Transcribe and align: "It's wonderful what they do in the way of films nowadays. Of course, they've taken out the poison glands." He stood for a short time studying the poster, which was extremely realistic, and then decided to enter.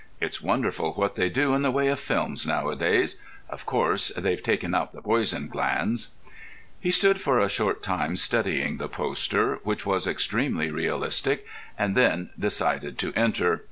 "It's 0.19 0.41
wonderful 0.41 0.93
what 0.93 1.13
they 1.15 1.29
do 1.29 1.53
in 1.53 1.61
the 1.61 1.69
way 1.69 1.87
of 1.89 1.99
films 1.99 2.47
nowadays. 2.47 3.17
Of 3.47 3.67
course, 3.67 4.07
they've 4.17 4.41
taken 4.41 4.73
out 4.73 4.93
the 4.93 5.01
poison 5.03 5.47
glands." 5.47 6.09
He 6.79 6.89
stood 6.89 7.21
for 7.21 7.37
a 7.39 7.47
short 7.47 7.83
time 7.83 8.17
studying 8.17 8.77
the 8.77 8.89
poster, 8.89 9.59
which 9.61 9.85
was 9.85 10.07
extremely 10.07 10.71
realistic, 10.71 11.45
and 11.77 11.93
then 11.93 12.31
decided 12.39 12.97
to 12.97 13.13
enter. 13.13 13.59